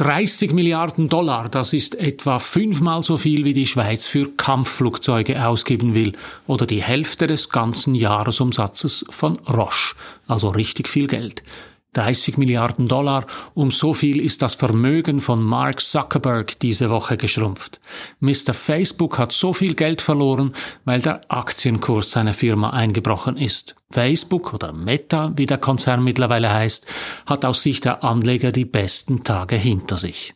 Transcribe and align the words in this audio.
30 0.00 0.54
Milliarden 0.54 1.10
Dollar, 1.10 1.50
das 1.50 1.74
ist 1.74 1.94
etwa 1.94 2.38
fünfmal 2.38 3.02
so 3.02 3.18
viel, 3.18 3.44
wie 3.44 3.52
die 3.52 3.66
Schweiz 3.66 4.06
für 4.06 4.34
Kampfflugzeuge 4.34 5.46
ausgeben 5.46 5.92
will 5.92 6.12
oder 6.46 6.64
die 6.64 6.82
Hälfte 6.82 7.26
des 7.26 7.50
ganzen 7.50 7.94
Jahresumsatzes 7.94 9.04
von 9.10 9.38
Roche, 9.40 9.94
also 10.26 10.48
richtig 10.48 10.88
viel 10.88 11.06
Geld. 11.06 11.42
30 11.92 12.38
Milliarden 12.38 12.88
Dollar, 12.88 13.26
um 13.54 13.70
so 13.70 13.94
viel 13.94 14.20
ist 14.20 14.42
das 14.42 14.54
Vermögen 14.54 15.20
von 15.20 15.42
Mark 15.42 15.80
Zuckerberg 15.80 16.58
diese 16.60 16.90
Woche 16.90 17.16
geschrumpft. 17.16 17.80
Mr. 18.20 18.54
Facebook 18.54 19.18
hat 19.18 19.32
so 19.32 19.52
viel 19.52 19.74
Geld 19.74 20.00
verloren, 20.00 20.52
weil 20.84 21.00
der 21.02 21.20
Aktienkurs 21.28 22.12
seiner 22.12 22.32
Firma 22.32 22.70
eingebrochen 22.70 23.36
ist. 23.36 23.74
Facebook 23.90 24.54
oder 24.54 24.72
Meta, 24.72 25.32
wie 25.36 25.46
der 25.46 25.58
Konzern 25.58 26.04
mittlerweile 26.04 26.52
heißt, 26.52 26.86
hat 27.26 27.44
aus 27.44 27.62
Sicht 27.62 27.84
der 27.84 28.04
Anleger 28.04 28.52
die 28.52 28.64
besten 28.64 29.24
Tage 29.24 29.56
hinter 29.56 29.96
sich. 29.96 30.34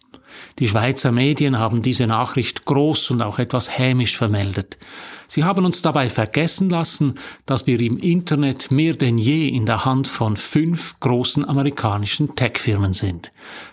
Die 0.59 0.69
Schweizer 0.69 1.13
Medien 1.13 1.59
haben 1.59 1.83
diese 1.83 2.07
Nachricht 2.07 2.65
groß 2.65 3.11
und 3.11 3.23
auch 3.23 3.39
etwas 3.39 3.79
hämisch 3.79 4.17
vermeldet. 4.17 4.79
Sie 5.27 5.45
haben 5.45 5.65
uns 5.65 5.83
dabei 5.83 6.11
vergessen 6.11 6.71
lassen, 6.71 7.19
dass 7.47 7.67
wir 7.67 7.81
im 7.81 7.97
Internet 7.97 8.71
mehr 8.71 8.95
denn 8.95 9.19
je 9.19 9.49
in 9.49 9.67
der 9.67 9.85
Hand 9.85 10.07
von 10.07 10.37
fünf 10.37 11.01
großen 11.01 11.45
amerikanischen 11.45 12.37
Tech-Firmen 12.37 12.93
sind. 12.93 13.33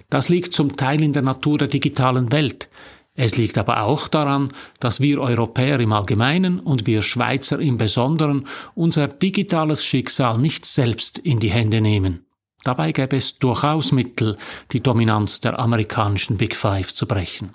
Das 0.09 0.29
liegt 0.29 0.53
zum 0.53 0.77
Teil 0.77 1.03
in 1.03 1.13
der 1.13 1.21
Natur 1.21 1.57
der 1.57 1.67
digitalen 1.67 2.31
Welt. 2.31 2.69
Es 3.13 3.35
liegt 3.35 3.57
aber 3.57 3.83
auch 3.83 4.07
daran, 4.07 4.51
dass 4.79 5.01
wir 5.01 5.19
Europäer 5.19 5.79
im 5.79 5.91
Allgemeinen 5.91 6.59
und 6.59 6.87
wir 6.87 7.03
Schweizer 7.03 7.59
im 7.59 7.77
Besonderen 7.77 8.47
unser 8.73 9.07
digitales 9.07 9.83
Schicksal 9.83 10.37
nicht 10.37 10.65
selbst 10.65 11.17
in 11.19 11.39
die 11.39 11.51
Hände 11.51 11.81
nehmen. 11.81 12.25
Dabei 12.63 12.91
gäbe 12.91 13.17
es 13.17 13.39
durchaus 13.39 13.91
Mittel, 13.91 14.37
die 14.71 14.81
Dominanz 14.81 15.41
der 15.41 15.59
amerikanischen 15.59 16.37
Big 16.37 16.55
Five 16.55 16.93
zu 16.93 17.07
brechen. 17.07 17.51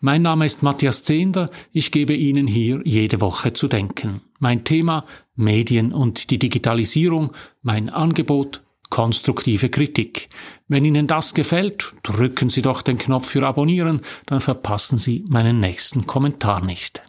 Mein 0.00 0.22
Name 0.22 0.46
ist 0.46 0.62
Matthias 0.62 1.02
Zehnder, 1.02 1.50
ich 1.72 1.90
gebe 1.90 2.14
Ihnen 2.14 2.46
hier 2.46 2.80
jede 2.84 3.20
Woche 3.20 3.52
zu 3.52 3.68
denken. 3.68 4.22
Mein 4.38 4.64
Thema 4.64 5.04
Medien 5.34 5.92
und 5.92 6.30
die 6.30 6.38
Digitalisierung, 6.38 7.32
mein 7.62 7.90
Angebot 7.90 8.62
konstruktive 8.90 9.70
Kritik. 9.70 10.28
Wenn 10.68 10.84
Ihnen 10.84 11.06
das 11.06 11.34
gefällt, 11.34 11.94
drücken 12.02 12.50
Sie 12.50 12.62
doch 12.62 12.82
den 12.82 12.98
Knopf 12.98 13.28
für 13.28 13.46
Abonnieren, 13.46 14.02
dann 14.26 14.40
verpassen 14.40 14.98
Sie 14.98 15.24
meinen 15.30 15.60
nächsten 15.60 16.06
Kommentar 16.06 16.64
nicht. 16.64 17.02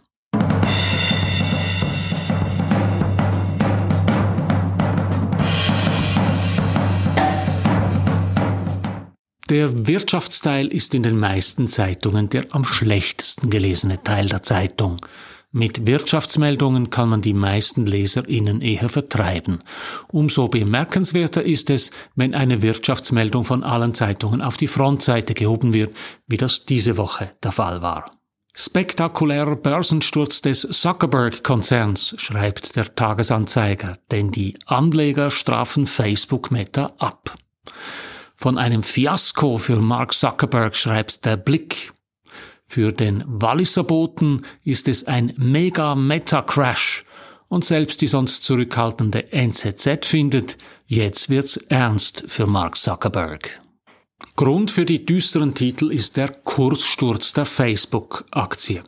Der 9.52 9.86
Wirtschaftsteil 9.86 10.68
ist 10.68 10.94
in 10.94 11.02
den 11.02 11.20
meisten 11.20 11.68
Zeitungen 11.68 12.30
der 12.30 12.46
am 12.52 12.64
schlechtesten 12.64 13.50
gelesene 13.50 14.02
Teil 14.02 14.26
der 14.30 14.42
Zeitung. 14.42 14.96
Mit 15.50 15.84
Wirtschaftsmeldungen 15.84 16.88
kann 16.88 17.10
man 17.10 17.20
die 17.20 17.34
meisten 17.34 17.84
LeserInnen 17.84 18.62
eher 18.62 18.88
vertreiben. 18.88 19.58
Umso 20.08 20.48
bemerkenswerter 20.48 21.42
ist 21.42 21.68
es, 21.68 21.90
wenn 22.16 22.34
eine 22.34 22.62
Wirtschaftsmeldung 22.62 23.44
von 23.44 23.62
allen 23.62 23.92
Zeitungen 23.92 24.40
auf 24.40 24.56
die 24.56 24.68
Frontseite 24.68 25.34
gehoben 25.34 25.74
wird, 25.74 25.94
wie 26.26 26.38
das 26.38 26.64
diese 26.64 26.96
Woche 26.96 27.32
der 27.42 27.52
Fall 27.52 27.82
war. 27.82 28.10
Spektakulärer 28.54 29.56
Börsensturz 29.56 30.40
des 30.40 30.62
Zuckerberg-Konzerns, 30.62 32.14
schreibt 32.16 32.74
der 32.74 32.94
Tagesanzeiger, 32.94 33.98
denn 34.10 34.30
die 34.30 34.56
Anleger 34.64 35.30
strafen 35.30 35.86
Facebook 35.86 36.50
Meta 36.50 36.94
ab. 36.96 37.36
Von 38.42 38.58
einem 38.58 38.82
Fiasko 38.82 39.56
für 39.56 39.76
Mark 39.76 40.14
Zuckerberg 40.14 40.74
schreibt 40.74 41.24
der 41.24 41.36
Blick. 41.36 41.92
Für 42.66 42.90
den 42.90 43.22
Walliser 43.24 43.84
Boten 43.84 44.42
ist 44.64 44.88
es 44.88 45.06
ein 45.06 45.32
Mega-Meta-Crash 45.36 47.04
und 47.46 47.64
selbst 47.64 48.00
die 48.00 48.08
sonst 48.08 48.42
zurückhaltende 48.42 49.32
NZZ 49.32 50.04
findet, 50.04 50.58
jetzt 50.88 51.30
wird's 51.30 51.56
ernst 51.56 52.24
für 52.26 52.48
Mark 52.48 52.76
Zuckerberg. 52.76 53.61
Grund 54.42 54.72
für 54.72 54.84
die 54.84 55.06
düsteren 55.06 55.54
Titel 55.54 55.92
ist 55.92 56.16
der 56.16 56.28
Kurssturz 56.28 57.32
der 57.32 57.44
Facebook-Aktie. 57.44 58.82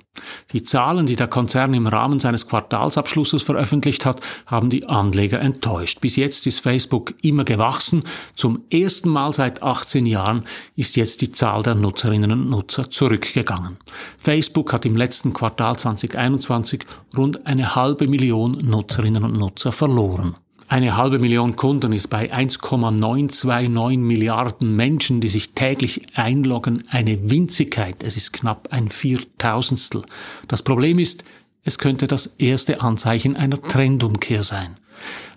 Die 0.52 0.64
Zahlen, 0.64 1.06
die 1.06 1.14
der 1.14 1.28
Konzern 1.28 1.74
im 1.74 1.86
Rahmen 1.86 2.18
seines 2.18 2.48
Quartalsabschlusses 2.48 3.44
veröffentlicht 3.44 4.04
hat, 4.04 4.20
haben 4.46 4.68
die 4.68 4.88
Anleger 4.88 5.40
enttäuscht. 5.40 6.00
Bis 6.00 6.16
jetzt 6.16 6.48
ist 6.48 6.58
Facebook 6.58 7.14
immer 7.22 7.44
gewachsen. 7.44 8.02
Zum 8.34 8.64
ersten 8.68 9.10
Mal 9.10 9.32
seit 9.32 9.62
18 9.62 10.06
Jahren 10.06 10.42
ist 10.74 10.96
jetzt 10.96 11.20
die 11.20 11.30
Zahl 11.30 11.62
der 11.62 11.76
Nutzerinnen 11.76 12.32
und 12.32 12.50
Nutzer 12.50 12.90
zurückgegangen. 12.90 13.76
Facebook 14.18 14.72
hat 14.72 14.84
im 14.84 14.96
letzten 14.96 15.34
Quartal 15.34 15.78
2021 15.78 16.84
rund 17.16 17.46
eine 17.46 17.76
halbe 17.76 18.08
Million 18.08 18.58
Nutzerinnen 18.60 19.22
und 19.22 19.38
Nutzer 19.38 19.70
verloren. 19.70 20.34
Eine 20.66 20.96
halbe 20.96 21.18
Million 21.18 21.56
Kunden 21.56 21.92
ist 21.92 22.08
bei 22.08 22.32
1,929 22.32 23.98
Milliarden 23.98 24.74
Menschen, 24.76 25.20
die 25.20 25.28
sich 25.28 25.52
täglich 25.52 26.06
einloggen, 26.14 26.84
eine 26.88 27.30
Winzigkeit. 27.30 28.02
Es 28.02 28.16
ist 28.16 28.32
knapp 28.32 28.68
ein 28.70 28.88
Viertausendstel. 28.88 30.02
Das 30.48 30.62
Problem 30.62 30.98
ist, 30.98 31.22
es 31.64 31.78
könnte 31.78 32.06
das 32.06 32.26
erste 32.38 32.80
Anzeichen 32.82 33.36
einer 33.36 33.60
Trendumkehr 33.60 34.42
sein. 34.42 34.76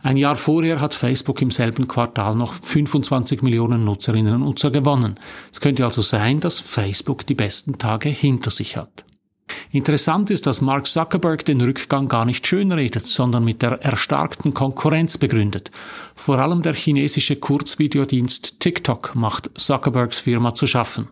Ein 0.01 0.17
Jahr 0.17 0.35
vorher 0.35 0.79
hat 0.79 0.93
Facebook 0.93 1.41
im 1.41 1.51
selben 1.51 1.87
Quartal 1.87 2.35
noch 2.35 2.53
25 2.53 3.41
Millionen 3.41 3.83
Nutzerinnen 3.83 4.35
und 4.35 4.41
Nutzer 4.41 4.71
gewonnen. 4.71 5.19
Es 5.51 5.59
könnte 5.59 5.83
also 5.83 6.01
sein, 6.01 6.39
dass 6.39 6.59
Facebook 6.59 7.25
die 7.25 7.35
besten 7.35 7.77
Tage 7.77 8.09
hinter 8.09 8.51
sich 8.51 8.77
hat. 8.77 9.03
Interessant 9.71 10.29
ist, 10.29 10.47
dass 10.47 10.61
Mark 10.61 10.87
Zuckerberg 10.87 11.45
den 11.45 11.61
Rückgang 11.61 12.07
gar 12.07 12.25
nicht 12.25 12.45
schönredet, 12.45 13.05
sondern 13.05 13.45
mit 13.45 13.61
der 13.61 13.81
erstarkten 13.81 14.53
Konkurrenz 14.53 15.17
begründet. 15.17 15.71
Vor 16.15 16.39
allem 16.39 16.61
der 16.61 16.73
chinesische 16.73 17.35
Kurzvideodienst 17.35 18.59
TikTok 18.59 19.15
macht 19.15 19.49
Zuckerbergs 19.55 20.19
Firma 20.19 20.53
zu 20.53 20.67
schaffen. 20.67 21.09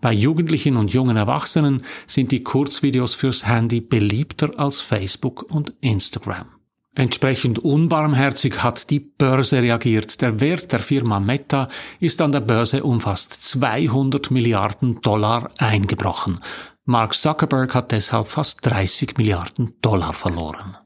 Bei 0.00 0.12
Jugendlichen 0.12 0.76
und 0.76 0.92
jungen 0.92 1.16
Erwachsenen 1.16 1.82
sind 2.06 2.32
die 2.32 2.42
Kurzvideos 2.42 3.14
fürs 3.14 3.46
Handy 3.46 3.80
beliebter 3.80 4.50
als 4.58 4.80
Facebook 4.80 5.42
und 5.50 5.72
Instagram. 5.80 6.55
Entsprechend 6.98 7.58
unbarmherzig 7.58 8.62
hat 8.62 8.88
die 8.88 9.00
Börse 9.00 9.60
reagiert. 9.60 10.22
Der 10.22 10.40
Wert 10.40 10.72
der 10.72 10.78
Firma 10.78 11.20
Meta 11.20 11.68
ist 12.00 12.22
an 12.22 12.32
der 12.32 12.40
Börse 12.40 12.82
um 12.82 13.02
fast 13.02 13.34
200 13.34 14.30
Milliarden 14.30 15.02
Dollar 15.02 15.50
eingebrochen. 15.58 16.40
Mark 16.86 17.14
Zuckerberg 17.14 17.74
hat 17.74 17.92
deshalb 17.92 18.28
fast 18.28 18.64
30 18.64 19.18
Milliarden 19.18 19.74
Dollar 19.82 20.14
verloren. 20.14 20.78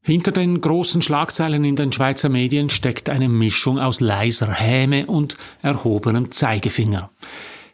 Hinter 0.00 0.30
den 0.30 0.60
großen 0.60 1.02
Schlagzeilen 1.02 1.64
in 1.64 1.74
den 1.74 1.92
Schweizer 1.92 2.28
Medien 2.28 2.70
steckt 2.70 3.10
eine 3.10 3.28
Mischung 3.28 3.80
aus 3.80 3.98
leiser 3.98 4.52
Häme 4.52 5.06
und 5.06 5.36
erhobenem 5.60 6.30
Zeigefinger. 6.30 7.10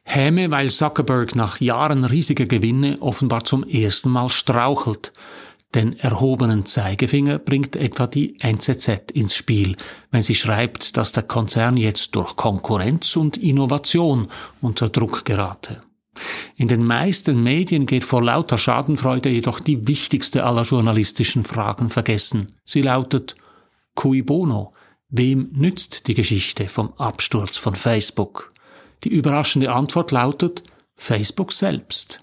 Häme, 0.05 0.51
weil 0.51 0.71
Zuckerberg 0.71 1.37
nach 1.37 1.61
Jahren 1.61 2.05
riesiger 2.05 2.47
Gewinne 2.47 2.97
offenbar 3.01 3.45
zum 3.45 3.63
ersten 3.63 4.09
Mal 4.09 4.31
strauchelt. 4.31 5.13
Den 5.75 5.99
erhobenen 5.99 6.67
Zeigefinger 6.67 7.41
bringt 7.41 7.75
etwa 7.75 8.07
die 8.07 8.37
NZZ 8.41 9.11
ins 9.13 9.35
Spiel, 9.35 9.77
wenn 10.13 10.23
sie 10.23 10.37
schreibt, 10.37 10.97
dass 10.97 11.13
der 11.13 11.25
Konzern 11.25 11.77
jetzt 11.77 12.15
durch 12.15 12.37
Konkurrenz 12.37 13.17
und 13.17 13.37
Innovation 13.37 14.29
unter 14.61 14.89
Druck 14.89 15.25
gerate. 15.25 15.79
In 16.55 16.69
den 16.69 16.85
meisten 16.85 17.43
Medien 17.43 17.87
geht 17.87 18.05
vor 18.05 18.23
lauter 18.23 18.57
Schadenfreude 18.57 19.31
jedoch 19.31 19.59
die 19.59 19.89
wichtigste 19.89 20.45
aller 20.45 20.63
journalistischen 20.63 21.43
Fragen 21.43 21.91
vergessen. 21.91 22.53
Sie 22.65 22.83
lautet 22.83 23.35
Cui 23.97 24.23
bono? 24.23 24.75
Wem 25.09 25.51
nützt 25.53 26.07
die 26.07 26.15
Geschichte 26.15 26.69
vom 26.69 26.93
Absturz 26.95 27.57
von 27.57 27.75
Facebook? 27.75 28.53
Die 29.03 29.09
überraschende 29.09 29.73
Antwort 29.73 30.13
lautet 30.13 30.63
Facebook 30.95 31.53
selbst. 31.53 32.21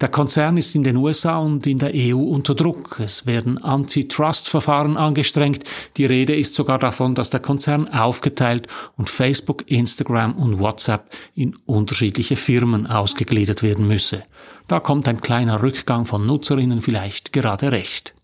Der 0.00 0.08
Konzern 0.08 0.56
ist 0.56 0.74
in 0.74 0.82
den 0.82 0.96
USA 0.96 1.38
und 1.38 1.66
in 1.66 1.78
der 1.78 1.92
EU 1.94 2.18
unter 2.18 2.54
Druck. 2.54 3.00
Es 3.00 3.26
werden 3.26 3.62
Antitrust-Verfahren 3.62 4.96
angestrengt. 4.96 5.64
Die 5.96 6.06
Rede 6.06 6.34
ist 6.34 6.54
sogar 6.54 6.78
davon, 6.78 7.14
dass 7.14 7.30
der 7.30 7.40
Konzern 7.40 7.88
aufgeteilt 7.88 8.66
und 8.96 9.08
Facebook, 9.08 9.70
Instagram 9.70 10.34
und 10.34 10.58
WhatsApp 10.58 11.10
in 11.34 11.56
unterschiedliche 11.66 12.36
Firmen 12.36 12.86
ausgegliedert 12.86 13.62
werden 13.62 13.86
müsse. 13.86 14.22
Da 14.68 14.80
kommt 14.80 15.06
ein 15.08 15.20
kleiner 15.20 15.62
Rückgang 15.62 16.04
von 16.06 16.26
Nutzerinnen 16.26 16.80
vielleicht 16.80 17.32
gerade 17.32 17.70
recht. 17.70 18.14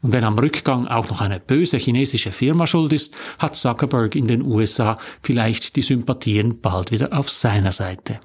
Und 0.00 0.12
wenn 0.12 0.24
am 0.24 0.38
Rückgang 0.38 0.86
auch 0.86 1.08
noch 1.10 1.20
eine 1.20 1.40
böse 1.40 1.76
chinesische 1.76 2.32
Firma 2.32 2.66
schuld 2.66 2.92
ist, 2.92 3.14
hat 3.38 3.56
Zuckerberg 3.56 4.14
in 4.14 4.26
den 4.26 4.42
USA 4.42 4.98
vielleicht 5.22 5.76
die 5.76 5.82
Sympathien 5.82 6.60
bald 6.60 6.90
wieder 6.90 7.16
auf 7.16 7.30
seiner 7.30 7.72
Seite. 7.72 8.18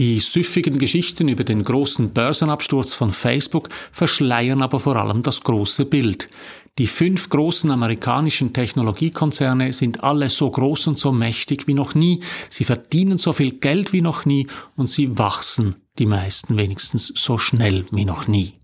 Die 0.00 0.18
süffigen 0.18 0.78
Geschichten 0.78 1.28
über 1.28 1.44
den 1.44 1.62
großen 1.62 2.14
Börsenabsturz 2.14 2.94
von 2.94 3.10
Facebook 3.10 3.68
verschleiern 3.92 4.62
aber 4.62 4.80
vor 4.80 4.96
allem 4.96 5.20
das 5.20 5.42
große 5.42 5.84
Bild. 5.84 6.30
Die 6.78 6.86
fünf 6.86 7.28
großen 7.28 7.70
amerikanischen 7.70 8.54
Technologiekonzerne 8.54 9.74
sind 9.74 10.02
alle 10.02 10.30
so 10.30 10.50
groß 10.50 10.86
und 10.86 10.98
so 10.98 11.12
mächtig 11.12 11.66
wie 11.66 11.74
noch 11.74 11.94
nie, 11.94 12.22
sie 12.48 12.64
verdienen 12.64 13.18
so 13.18 13.34
viel 13.34 13.58
Geld 13.58 13.92
wie 13.92 14.00
noch 14.00 14.24
nie 14.24 14.46
und 14.74 14.88
sie 14.88 15.18
wachsen, 15.18 15.74
die 15.98 16.06
meisten 16.06 16.56
wenigstens, 16.56 17.12
so 17.14 17.36
schnell 17.36 17.84
wie 17.90 18.06
noch 18.06 18.26
nie. 18.26 18.54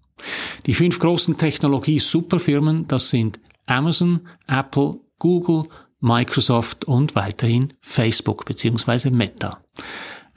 Die 0.65 0.73
fünf 0.73 0.99
großen 0.99 1.37
Technologie-Superfirmen, 1.37 2.89
das 2.89 3.11
sind 3.11 3.41
Amazon, 3.67 4.21
Apple, 4.47 5.01
Google, 5.19 5.65
Microsoft 6.01 6.87
und 6.87 7.15
weiterhin 7.15 7.75
Facebook 7.83 8.47
bzw. 8.47 9.11
Meta. 9.11 9.59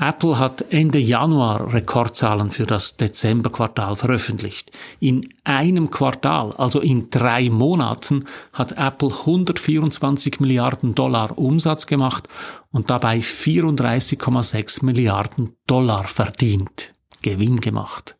Apple 0.02 0.40
hat 0.40 0.62
Ende 0.70 0.98
Januar 0.98 1.74
Rekordzahlen 1.74 2.52
für 2.52 2.66
das 2.66 2.96
Dezemberquartal 2.96 3.98
veröffentlicht. 3.98 4.72
In 5.02 5.28
einem 5.44 5.92
Quartal, 5.92 6.54
also 6.54 6.80
in 6.80 7.10
drei 7.10 7.50
Monaten, 7.50 8.24
hat 8.54 8.78
Apple 8.78 9.10
124 9.10 10.40
Milliarden 10.40 10.96
Dollar 10.96 11.38
Umsatz 11.38 11.86
gemacht 11.86 12.30
und 12.72 12.90
dabei 12.90 13.20
34,6 13.20 14.86
Milliarden 14.86 15.58
Dollar 15.68 16.06
verdient. 16.06 16.94
Gewinn 17.22 17.60
gemacht. 17.60 18.16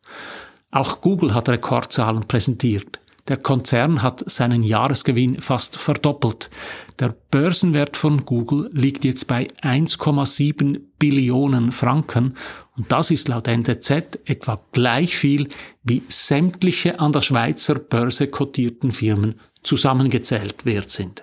Auch 0.70 1.00
Google 1.00 1.32
hat 1.32 1.48
Rekordzahlen 1.48 2.28
präsentiert. 2.28 2.99
Der 3.30 3.36
Konzern 3.36 4.02
hat 4.02 4.28
seinen 4.28 4.64
Jahresgewinn 4.64 5.40
fast 5.40 5.76
verdoppelt. 5.76 6.50
Der 6.98 7.14
Börsenwert 7.30 7.96
von 7.96 8.24
Google 8.24 8.68
liegt 8.72 9.04
jetzt 9.04 9.28
bei 9.28 9.46
1,7 9.62 10.80
Billionen 10.98 11.70
Franken 11.70 12.34
und 12.76 12.90
das 12.90 13.12
ist 13.12 13.28
laut 13.28 13.46
NZZ 13.46 14.18
etwa 14.24 14.60
gleich 14.72 15.16
viel 15.16 15.46
wie 15.84 16.02
sämtliche 16.08 16.98
an 16.98 17.12
der 17.12 17.20
Schweizer 17.20 17.76
Börse 17.76 18.26
kotierten 18.26 18.90
Firmen 18.90 19.36
zusammengezählt 19.62 20.66
wert 20.66 20.90
sind. 20.90 21.22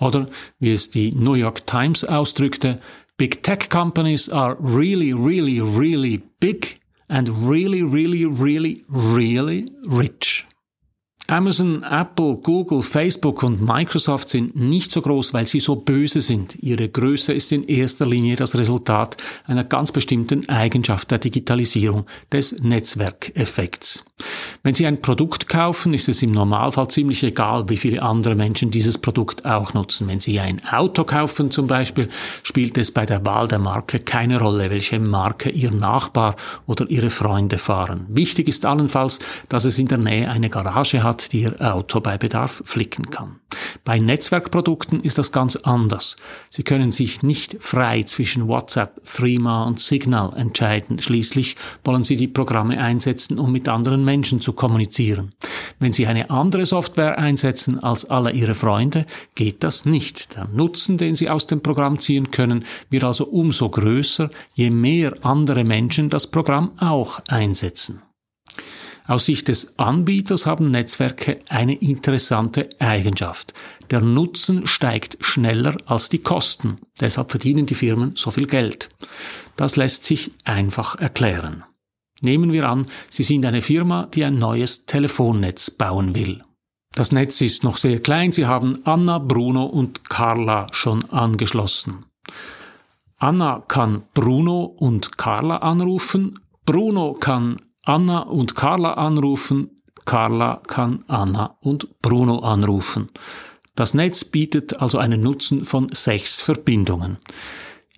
Oder 0.00 0.26
wie 0.58 0.72
es 0.72 0.90
die 0.90 1.12
New 1.12 1.34
York 1.34 1.64
Times 1.64 2.04
ausdrückte, 2.04 2.80
Big 3.16 3.44
Tech 3.44 3.70
Companies 3.70 4.28
are 4.28 4.56
really, 4.58 5.12
really, 5.12 5.60
really 5.60 6.20
big 6.40 6.80
and 7.06 7.28
really, 7.28 7.82
really, 7.82 8.24
really, 8.24 8.82
really 8.88 9.66
rich. 9.88 10.44
Amazon, 11.32 11.82
Apple, 11.82 12.36
Google, 12.42 12.82
Facebook 12.82 13.42
und 13.42 13.62
Microsoft 13.66 14.28
sind 14.28 14.54
nicht 14.54 14.92
so 14.92 15.00
groß, 15.00 15.32
weil 15.32 15.46
sie 15.46 15.60
so 15.60 15.76
böse 15.76 16.20
sind. 16.20 16.56
Ihre 16.62 16.90
Größe 16.90 17.32
ist 17.32 17.52
in 17.52 17.64
erster 17.64 18.04
Linie 18.04 18.36
das 18.36 18.54
Resultat 18.54 19.16
einer 19.46 19.64
ganz 19.64 19.92
bestimmten 19.92 20.46
Eigenschaft 20.50 21.10
der 21.10 21.20
Digitalisierung, 21.20 22.04
des 22.30 22.52
Netzwerkeffekts. 22.60 24.04
Wenn 24.62 24.74
Sie 24.74 24.86
ein 24.86 25.00
Produkt 25.00 25.48
kaufen, 25.48 25.94
ist 25.94 26.08
es 26.08 26.22
im 26.22 26.30
Normalfall 26.30 26.88
ziemlich 26.88 27.22
egal, 27.22 27.68
wie 27.68 27.76
viele 27.76 28.02
andere 28.02 28.34
Menschen 28.34 28.70
dieses 28.70 28.98
Produkt 28.98 29.44
auch 29.44 29.74
nutzen. 29.74 30.08
Wenn 30.08 30.20
Sie 30.20 30.38
ein 30.40 30.62
Auto 30.70 31.04
kaufen 31.04 31.50
zum 31.50 31.66
Beispiel, 31.66 32.08
spielt 32.42 32.78
es 32.78 32.90
bei 32.90 33.06
der 33.06 33.24
Wahl 33.26 33.48
der 33.48 33.58
Marke 33.58 33.98
keine 33.98 34.38
Rolle, 34.38 34.70
welche 34.70 35.00
Marke 35.00 35.50
Ihr 35.50 35.70
Nachbar 35.70 36.36
oder 36.66 36.88
Ihre 36.90 37.10
Freunde 37.10 37.58
fahren. 37.58 38.06
Wichtig 38.08 38.48
ist 38.48 38.64
allenfalls, 38.64 39.18
dass 39.48 39.64
es 39.64 39.78
in 39.78 39.88
der 39.88 39.98
Nähe 39.98 40.30
eine 40.30 40.50
Garage 40.50 41.02
hat, 41.02 41.32
die 41.32 41.42
Ihr 41.42 41.60
Auto 41.60 42.00
bei 42.00 42.18
Bedarf 42.18 42.62
flicken 42.64 43.10
kann. 43.10 43.36
Bei 43.84 43.98
Netzwerkprodukten 43.98 45.00
ist 45.00 45.18
das 45.18 45.32
ganz 45.32 45.56
anders. 45.56 46.16
Sie 46.50 46.62
können 46.62 46.90
sich 46.90 47.22
nicht 47.22 47.56
frei 47.60 48.02
zwischen 48.04 48.48
WhatsApp, 48.48 49.02
Threema 49.04 49.64
und 49.64 49.80
Signal 49.80 50.32
entscheiden. 50.36 51.00
Schließlich 51.00 51.56
wollen 51.84 52.04
Sie 52.04 52.16
die 52.16 52.28
Programme 52.28 52.78
einsetzen, 52.78 53.38
um 53.38 53.52
mit 53.52 53.68
anderen 53.68 54.04
Menschen 54.04 54.11
zu 54.20 54.52
kommunizieren. 54.52 55.32
Wenn 55.78 55.92
Sie 55.92 56.06
eine 56.06 56.28
andere 56.30 56.66
Software 56.66 57.18
einsetzen 57.18 57.82
als 57.82 58.04
alle 58.04 58.32
Ihre 58.32 58.54
Freunde, 58.54 59.06
geht 59.34 59.64
das 59.64 59.84
nicht. 59.84 60.36
Der 60.36 60.46
Nutzen, 60.52 60.98
den 60.98 61.14
Sie 61.14 61.30
aus 61.30 61.46
dem 61.46 61.62
Programm 61.62 61.98
ziehen 61.98 62.30
können, 62.30 62.64
wird 62.90 63.04
also 63.04 63.24
umso 63.24 63.70
größer, 63.70 64.28
je 64.54 64.70
mehr 64.70 65.14
andere 65.22 65.64
Menschen 65.64 66.10
das 66.10 66.26
Programm 66.26 66.72
auch 66.78 67.20
einsetzen. 67.28 68.02
Aus 69.06 69.26
Sicht 69.26 69.48
des 69.48 69.78
Anbieters 69.78 70.46
haben 70.46 70.70
Netzwerke 70.70 71.40
eine 71.48 71.74
interessante 71.74 72.68
Eigenschaft. 72.78 73.52
Der 73.90 74.00
Nutzen 74.00 74.66
steigt 74.66 75.18
schneller 75.20 75.76
als 75.86 76.08
die 76.08 76.20
Kosten. 76.20 76.78
Deshalb 77.00 77.30
verdienen 77.30 77.66
die 77.66 77.74
Firmen 77.74 78.12
so 78.14 78.30
viel 78.30 78.46
Geld. 78.46 78.90
Das 79.56 79.76
lässt 79.76 80.04
sich 80.04 80.30
einfach 80.44 80.96
erklären. 81.00 81.64
Nehmen 82.22 82.52
wir 82.52 82.68
an, 82.68 82.86
Sie 83.10 83.24
sind 83.24 83.44
eine 83.44 83.60
Firma, 83.60 84.06
die 84.06 84.24
ein 84.24 84.38
neues 84.38 84.86
Telefonnetz 84.86 85.70
bauen 85.70 86.14
will. 86.14 86.40
Das 86.94 87.10
Netz 87.10 87.40
ist 87.40 87.64
noch 87.64 87.76
sehr 87.76 88.00
klein, 88.00 88.32
Sie 88.32 88.46
haben 88.46 88.78
Anna, 88.84 89.18
Bruno 89.18 89.64
und 89.64 90.08
Carla 90.08 90.68
schon 90.72 91.04
angeschlossen. 91.10 92.04
Anna 93.18 93.62
kann 93.66 94.04
Bruno 94.14 94.64
und 94.64 95.18
Carla 95.18 95.58
anrufen, 95.58 96.38
Bruno 96.64 97.14
kann 97.14 97.56
Anna 97.84 98.20
und 98.20 98.54
Carla 98.54 98.94
anrufen, 98.94 99.82
Carla 100.04 100.62
kann 100.66 101.04
Anna 101.08 101.56
und 101.60 102.00
Bruno 102.02 102.40
anrufen. 102.40 103.08
Das 103.74 103.94
Netz 103.94 104.24
bietet 104.24 104.80
also 104.80 104.98
einen 104.98 105.22
Nutzen 105.22 105.64
von 105.64 105.88
sechs 105.92 106.40
Verbindungen. 106.40 107.18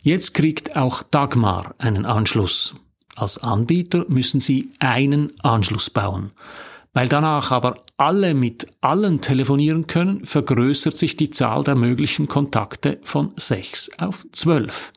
Jetzt 0.03 0.35
kriegt 0.35 0.77
auch 0.77 1.03
Dagmar 1.03 1.75
einen 1.79 2.07
Anschluss. 2.07 2.75
Als 3.17 3.39
Anbieter 3.39 4.05
müssen 4.09 4.41
Sie 4.41 4.71
einen 4.79 5.33
Anschluss 5.43 5.91
bauen. 5.91 6.33
Weil 6.93 7.09
danach 7.09 7.51
aber 7.51 7.77
alle 7.97 8.35
mit 8.35 8.67
allen 8.81 9.21
telefonieren 9.21 9.87
können, 9.87 10.25
vergrößert 10.25 10.97
sich 10.97 11.17
die 11.17 11.31
Zahl 11.31 11.65
der 11.65 11.77
möglichen 11.77 12.29
Kontakte 12.29 12.99
von 13.03 13.33
6 13.37 13.99
auf 13.99 14.27
12. 14.33 14.93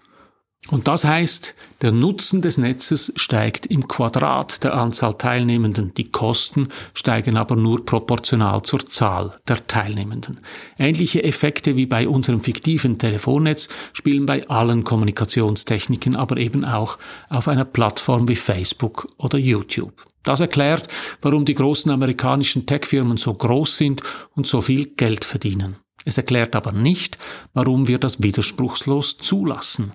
Und 0.70 0.88
das 0.88 1.06
heißt, 1.06 1.56
der 1.82 1.92
Nutzen 1.92 2.42
des 2.42 2.58
Netzes 2.58 3.14
steigt 3.16 3.68
im 3.68 3.88
Quadrat 3.88 4.64
der 4.64 4.74
Anzahl 4.74 5.14
Teilnehmenden, 5.14 5.94
die 5.94 6.12
Kosten 6.12 6.68
steigen 6.94 7.38
aber 7.38 7.56
nur 7.56 7.86
proportional 7.86 8.64
zur 8.64 8.86
Zahl 8.86 9.38
der 9.48 9.66
Teilnehmenden. 9.68 10.42
Ähnliche 10.78 11.24
Effekte 11.24 11.76
wie 11.78 11.86
bei 11.86 12.08
unserem 12.08 12.42
fiktiven 12.42 12.98
Telefonnetz 12.98 13.70
spielen 13.94 14.26
bei 14.26 14.48
allen 14.50 14.84
Kommunikationstechniken, 14.84 16.16
aber 16.16 16.38
eben 16.38 16.66
auch 16.66 16.98
auf 17.30 17.48
einer 17.48 17.66
Plattform 17.66 18.28
wie 18.28 18.36
Facebook 18.36 19.08
oder 19.18 19.38
YouTube. 19.38 19.94
Das 20.24 20.42
erklärt, 20.42 20.90
warum 21.22 21.46
die 21.46 21.56
großen 21.56 21.90
amerikanischen 21.90 22.66
Tech-Firmen 22.66 23.16
so 23.16 23.34
groß 23.34 23.78
sind 23.78 24.02
und 24.36 24.46
so 24.46 24.60
viel 24.60 24.88
Geld 24.88 25.24
verdienen. 25.24 25.78
Es 26.04 26.18
erklärt 26.18 26.56
aber 26.56 26.72
nicht, 26.72 27.18
warum 27.54 27.88
wir 27.88 27.98
das 27.98 28.22
widerspruchslos 28.22 29.18
zulassen. 29.18 29.94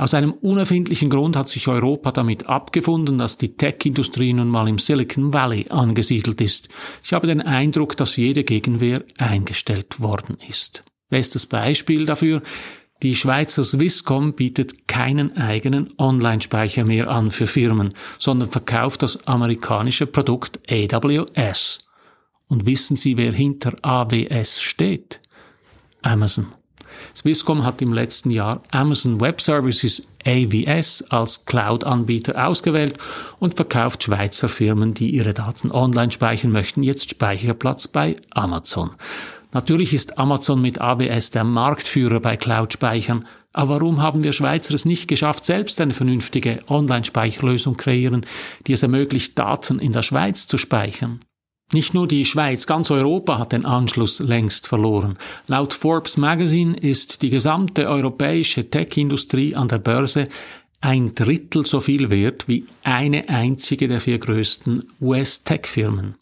Aus 0.00 0.14
einem 0.14 0.32
unerfindlichen 0.32 1.10
Grund 1.10 1.36
hat 1.36 1.46
sich 1.46 1.68
Europa 1.68 2.10
damit 2.10 2.46
abgefunden, 2.46 3.18
dass 3.18 3.36
die 3.36 3.58
Tech-Industrie 3.58 4.32
nun 4.32 4.48
mal 4.48 4.66
im 4.66 4.78
Silicon 4.78 5.34
Valley 5.34 5.66
angesiedelt 5.68 6.40
ist. 6.40 6.70
Ich 7.04 7.12
habe 7.12 7.26
den 7.26 7.42
Eindruck, 7.42 7.98
dass 7.98 8.16
jede 8.16 8.42
Gegenwehr 8.42 9.04
eingestellt 9.18 10.00
worden 10.00 10.38
ist. 10.48 10.84
Bestes 11.10 11.44
Beispiel 11.44 12.06
dafür, 12.06 12.40
die 13.02 13.14
Schweizer 13.14 13.62
Swisscom 13.62 14.32
bietet 14.32 14.88
keinen 14.88 15.36
eigenen 15.36 15.92
Online-Speicher 15.98 16.86
mehr 16.86 17.08
an 17.10 17.30
für 17.30 17.46
Firmen, 17.46 17.92
sondern 18.18 18.48
verkauft 18.48 19.02
das 19.02 19.26
amerikanische 19.26 20.06
Produkt 20.06 20.60
AWS. 20.70 21.80
Und 22.48 22.64
wissen 22.64 22.96
Sie, 22.96 23.18
wer 23.18 23.32
hinter 23.32 23.74
AWS 23.82 24.62
steht? 24.62 25.20
Amazon. 26.00 26.54
Swisscom 27.14 27.64
hat 27.64 27.82
im 27.82 27.92
letzten 27.92 28.30
Jahr 28.30 28.62
Amazon 28.70 29.20
Web 29.20 29.40
Services 29.40 30.06
AWS 30.24 31.04
als 31.10 31.44
Cloud-Anbieter 31.44 32.46
ausgewählt 32.46 32.96
und 33.38 33.54
verkauft 33.54 34.04
Schweizer 34.04 34.48
Firmen, 34.48 34.94
die 34.94 35.10
ihre 35.10 35.34
Daten 35.34 35.70
online 35.70 36.10
speichern 36.10 36.52
möchten, 36.52 36.82
jetzt 36.82 37.10
Speicherplatz 37.10 37.88
bei 37.88 38.16
Amazon. 38.30 38.90
Natürlich 39.52 39.94
ist 39.94 40.18
Amazon 40.18 40.62
mit 40.62 40.80
AWS 40.80 41.32
der 41.32 41.44
Marktführer 41.44 42.20
bei 42.20 42.36
Cloud-Speichern, 42.36 43.26
aber 43.52 43.80
warum 43.80 44.00
haben 44.00 44.22
wir 44.22 44.32
Schweizer 44.32 44.74
es 44.74 44.84
nicht 44.84 45.08
geschafft, 45.08 45.44
selbst 45.44 45.80
eine 45.80 45.92
vernünftige 45.92 46.60
Online-Speicherlösung 46.68 47.76
kreieren, 47.76 48.24
die 48.66 48.72
es 48.74 48.84
ermöglicht, 48.84 49.36
Daten 49.38 49.80
in 49.80 49.92
der 49.92 50.02
Schweiz 50.02 50.46
zu 50.46 50.56
speichern? 50.56 51.20
Nicht 51.72 51.94
nur 51.94 52.08
die 52.08 52.24
Schweiz, 52.24 52.66
ganz 52.66 52.90
Europa 52.90 53.38
hat 53.38 53.52
den 53.52 53.64
Anschluss 53.64 54.18
längst 54.18 54.66
verloren. 54.66 55.16
Laut 55.46 55.72
Forbes 55.72 56.16
Magazine 56.16 56.76
ist 56.76 57.22
die 57.22 57.30
gesamte 57.30 57.88
europäische 57.88 58.68
Tech-Industrie 58.68 59.54
an 59.54 59.68
der 59.68 59.78
Börse 59.78 60.24
ein 60.80 61.14
Drittel 61.14 61.66
so 61.66 61.80
viel 61.80 62.10
wert 62.10 62.48
wie 62.48 62.66
eine 62.82 63.28
einzige 63.28 63.86
der 63.86 64.00
vier 64.00 64.18
größten 64.18 64.84
US-Tech-Firmen. 65.00 66.16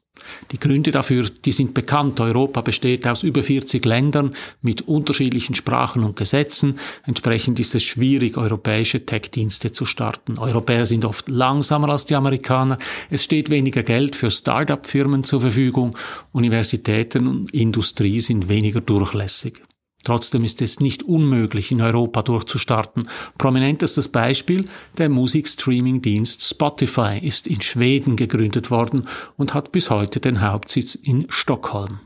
Die 0.52 0.58
Gründe 0.58 0.90
dafür, 0.90 1.28
die 1.44 1.52
sind 1.52 1.74
bekannt. 1.74 2.20
Europa 2.20 2.60
besteht 2.60 3.06
aus 3.06 3.22
über 3.22 3.42
40 3.42 3.84
Ländern 3.84 4.34
mit 4.62 4.82
unterschiedlichen 4.82 5.54
Sprachen 5.54 6.02
und 6.04 6.16
Gesetzen. 6.16 6.78
Entsprechend 7.06 7.60
ist 7.60 7.74
es 7.74 7.82
schwierig, 7.82 8.36
europäische 8.36 9.04
Tech-Dienste 9.04 9.72
zu 9.72 9.86
starten. 9.86 10.38
Europäer 10.38 10.86
sind 10.86 11.04
oft 11.04 11.28
langsamer 11.28 11.90
als 11.90 12.06
die 12.06 12.14
Amerikaner. 12.14 12.78
Es 13.10 13.24
steht 13.24 13.50
weniger 13.50 13.82
Geld 13.82 14.16
für 14.16 14.30
Start-up-Firmen 14.30 15.24
zur 15.24 15.40
Verfügung. 15.40 15.96
Universitäten 16.32 17.26
und 17.26 17.54
Industrie 17.54 18.20
sind 18.20 18.48
weniger 18.48 18.80
durchlässig. 18.80 19.62
Trotzdem 20.04 20.44
ist 20.44 20.62
es 20.62 20.80
nicht 20.80 21.02
unmöglich, 21.02 21.72
in 21.72 21.80
Europa 21.80 22.22
durchzustarten. 22.22 23.08
Prominentestes 23.36 24.08
Beispiel, 24.08 24.64
der 24.96 25.08
Musikstreaming-Dienst 25.10 26.42
Spotify 26.48 27.18
ist 27.20 27.46
in 27.46 27.60
Schweden 27.60 28.16
gegründet 28.16 28.70
worden 28.70 29.08
und 29.36 29.54
hat 29.54 29.72
bis 29.72 29.90
heute 29.90 30.20
den 30.20 30.40
Hauptsitz 30.40 30.94
in 30.94 31.26
Stockholm. 31.28 32.00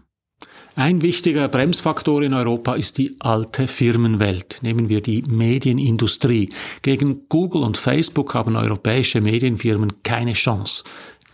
Ein 0.75 1.03
wichtiger 1.03 1.49
Bremsfaktor 1.49 2.23
in 2.23 2.33
Europa 2.33 2.75
ist 2.75 2.97
die 2.97 3.17
alte 3.19 3.69
Firmenwelt. 3.69 4.61
Nehmen 4.63 4.89
wir 4.89 5.03
die 5.03 5.23
Medienindustrie. 5.29 6.49
Gegen 6.81 7.29
Google 7.29 7.63
und 7.63 7.77
Facebook 7.77 8.33
haben 8.33 8.57
europäische 8.57 9.21
Medienfirmen 9.21 10.03
keine 10.03 10.33
Chance. 10.33 10.83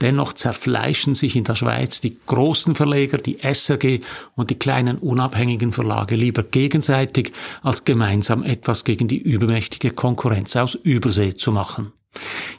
Dennoch 0.00 0.32
zerfleischen 0.32 1.14
sich 1.14 1.34
in 1.34 1.44
der 1.44 1.56
Schweiz 1.56 2.00
die 2.00 2.16
großen 2.26 2.74
Verleger, 2.74 3.18
die 3.18 3.38
SRG 3.40 4.00
und 4.36 4.50
die 4.50 4.58
kleinen 4.58 4.98
unabhängigen 4.98 5.72
Verlage 5.72 6.14
lieber 6.14 6.44
gegenseitig, 6.44 7.32
als 7.62 7.84
gemeinsam 7.84 8.42
etwas 8.44 8.84
gegen 8.84 9.08
die 9.08 9.18
übermächtige 9.18 9.90
Konkurrenz 9.90 10.54
aus 10.56 10.74
Übersee 10.74 11.34
zu 11.34 11.50
machen. 11.50 11.92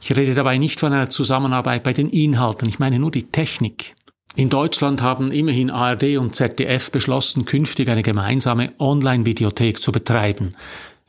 Ich 0.01 0.15
rede 0.15 0.35
dabei 0.35 0.57
nicht 0.57 0.79
von 0.79 0.93
einer 0.93 1.09
Zusammenarbeit 1.09 1.83
bei 1.83 1.93
den 1.93 2.09
Inhalten, 2.09 2.67
ich 2.67 2.79
meine 2.79 2.99
nur 2.99 3.11
die 3.11 3.23
Technik. 3.23 3.95
In 4.35 4.49
Deutschland 4.49 5.01
haben 5.01 5.31
immerhin 5.31 5.71
ARD 5.71 6.17
und 6.17 6.35
ZDF 6.35 6.91
beschlossen, 6.91 7.45
künftig 7.45 7.89
eine 7.89 8.03
gemeinsame 8.03 8.73
Online-Videothek 8.77 9.81
zu 9.81 9.91
betreiben. 9.91 10.55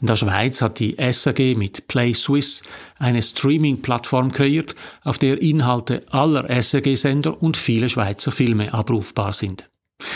In 0.00 0.06
der 0.06 0.16
Schweiz 0.16 0.62
hat 0.62 0.78
die 0.78 0.96
SAG 0.98 1.56
mit 1.56 1.86
Play 1.86 2.14
Swiss 2.14 2.62
eine 2.98 3.22
Streaming-Plattform 3.22 4.32
kreiert, 4.32 4.74
auf 5.04 5.18
der 5.18 5.40
Inhalte 5.42 6.04
aller 6.10 6.62
SAG-Sender 6.62 7.42
und 7.42 7.56
viele 7.56 7.88
Schweizer 7.88 8.32
Filme 8.32 8.72
abrufbar 8.72 9.32
sind. 9.32 9.69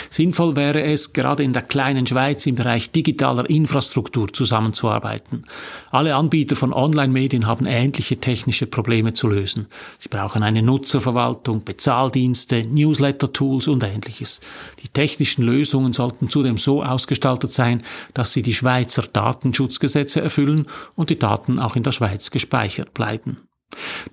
Sinnvoll 0.09 0.55
wäre 0.55 0.83
es, 0.83 1.13
gerade 1.13 1.43
in 1.43 1.53
der 1.53 1.61
kleinen 1.61 2.07
Schweiz 2.07 2.45
im 2.45 2.55
Bereich 2.55 2.91
digitaler 2.91 3.49
Infrastruktur 3.49 4.31
zusammenzuarbeiten. 4.31 5.45
Alle 5.91 6.15
Anbieter 6.15 6.55
von 6.55 6.73
Online-Medien 6.73 7.47
haben 7.47 7.65
ähnliche 7.65 8.17
technische 8.17 8.65
Probleme 8.65 9.13
zu 9.13 9.27
lösen. 9.27 9.67
Sie 9.97 10.09
brauchen 10.09 10.43
eine 10.43 10.61
Nutzerverwaltung, 10.61 11.63
Bezahldienste, 11.63 12.65
Newsletter-Tools 12.65 13.67
und 13.67 13.83
ähnliches. 13.83 14.41
Die 14.83 14.89
technischen 14.89 15.43
Lösungen 15.43 15.93
sollten 15.93 16.29
zudem 16.29 16.57
so 16.57 16.83
ausgestaltet 16.83 17.53
sein, 17.53 17.83
dass 18.13 18.33
sie 18.33 18.41
die 18.41 18.53
Schweizer 18.53 19.03
Datenschutzgesetze 19.03 20.21
erfüllen 20.21 20.67
und 20.95 21.09
die 21.09 21.19
Daten 21.19 21.59
auch 21.59 21.75
in 21.75 21.83
der 21.83 21.91
Schweiz 21.91 22.31
gespeichert 22.31 22.93
bleiben. 22.93 23.47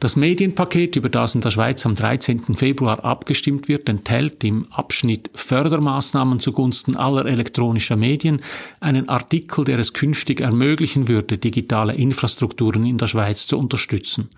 Das 0.00 0.16
Medienpaket, 0.16 0.96
über 0.96 1.08
das 1.08 1.34
in 1.34 1.42
der 1.42 1.50
Schweiz 1.50 1.86
am 1.86 1.94
13. 1.94 2.56
Februar 2.56 3.04
abgestimmt 3.04 3.68
wird, 3.68 3.88
enthält 3.88 4.42
im 4.42 4.66
Abschnitt 4.72 5.30
Fördermaßnahmen 5.34 6.40
zugunsten 6.40 6.96
aller 6.96 7.26
elektronischer 7.26 7.96
Medien 7.96 8.40
einen 8.80 9.08
Artikel, 9.08 9.64
der 9.64 9.78
es 9.78 9.92
künftig 9.92 10.40
ermöglichen 10.40 11.06
würde, 11.06 11.38
digitale 11.38 11.94
Infrastrukturen 11.94 12.84
in 12.84 12.98
der 12.98 13.06
Schweiz 13.06 13.46
zu 13.46 13.58
unterstützen. 13.58 14.30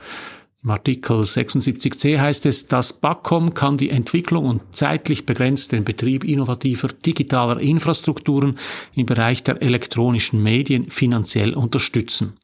Im 0.65 0.71
Artikel 0.71 1.21
76c 1.21 2.19
heißt 2.19 2.47
es, 2.47 2.69
das 2.69 2.95
BACOM 2.95 3.53
kann 3.53 3.77
die 3.77 3.91
Entwicklung 3.91 4.47
und 4.47 4.63
zeitlich 4.75 5.27
begrenzt 5.27 5.73
den 5.73 5.85
Betrieb 5.85 6.25
innovativer 6.25 6.89
digitaler 6.89 7.61
Infrastrukturen 7.61 8.57
im 8.95 9.05
Bereich 9.05 9.43
der 9.43 9.61
elektronischen 9.61 10.43
Medien 10.43 10.89
finanziell 10.89 11.53
unterstützen. 11.53 12.39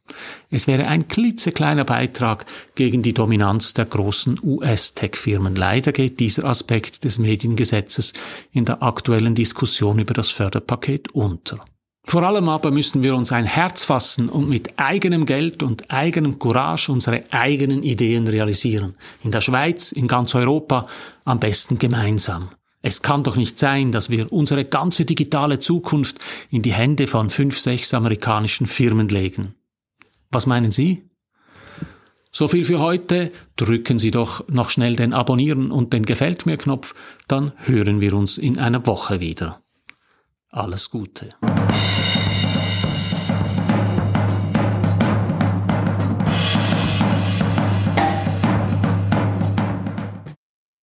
Es 0.50 0.66
wäre 0.66 0.86
ein 0.86 1.08
klitzekleiner 1.08 1.84
Beitrag 1.84 2.44
gegen 2.74 3.00
die 3.02 3.14
Dominanz 3.14 3.72
der 3.72 3.86
großen 3.86 4.38
US-Tech-Firmen. 4.42 5.56
Leider 5.56 5.92
geht 5.92 6.20
dieser 6.20 6.44
Aspekt 6.44 7.04
des 7.04 7.16
Mediengesetzes 7.18 8.12
in 8.52 8.66
der 8.66 8.82
aktuellen 8.82 9.34
Diskussion 9.34 9.98
über 9.98 10.12
das 10.12 10.28
Förderpaket 10.28 11.12
unter. 11.12 11.64
Vor 12.10 12.24
allem 12.24 12.48
aber 12.48 12.72
müssen 12.72 13.04
wir 13.04 13.14
uns 13.14 13.30
ein 13.30 13.44
Herz 13.44 13.84
fassen 13.84 14.28
und 14.28 14.48
mit 14.48 14.80
eigenem 14.80 15.26
Geld 15.26 15.62
und 15.62 15.92
eigenem 15.92 16.40
Courage 16.40 16.90
unsere 16.90 17.22
eigenen 17.30 17.84
Ideen 17.84 18.26
realisieren. 18.26 18.96
In 19.22 19.30
der 19.30 19.40
Schweiz, 19.40 19.92
in 19.92 20.08
ganz 20.08 20.34
Europa, 20.34 20.88
am 21.24 21.38
besten 21.38 21.78
gemeinsam. 21.78 22.48
Es 22.82 23.02
kann 23.02 23.22
doch 23.22 23.36
nicht 23.36 23.60
sein, 23.60 23.92
dass 23.92 24.10
wir 24.10 24.32
unsere 24.32 24.64
ganze 24.64 25.04
digitale 25.04 25.60
Zukunft 25.60 26.18
in 26.50 26.62
die 26.62 26.72
Hände 26.72 27.06
von 27.06 27.30
fünf, 27.30 27.60
sechs 27.60 27.94
amerikanischen 27.94 28.66
Firmen 28.66 29.06
legen. 29.06 29.54
Was 30.32 30.46
meinen 30.46 30.72
Sie? 30.72 31.08
So 32.32 32.48
viel 32.48 32.64
für 32.64 32.80
heute. 32.80 33.30
Drücken 33.54 34.00
Sie 34.00 34.10
doch 34.10 34.48
noch 34.48 34.70
schnell 34.70 34.96
den 34.96 35.12
Abonnieren 35.12 35.70
und 35.70 35.92
den 35.92 36.04
Gefällt 36.04 36.44
mir 36.44 36.56
Knopf, 36.56 36.92
dann 37.28 37.52
hören 37.58 38.00
wir 38.00 38.14
uns 38.14 38.36
in 38.36 38.58
einer 38.58 38.84
Woche 38.84 39.20
wieder. 39.20 39.62
Alles 40.52 40.90
Gute. 40.90 41.28